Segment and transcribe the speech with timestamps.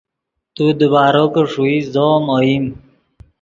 [0.55, 2.65] تو کہ دیبارو ݰوئیت زو ام اوئیم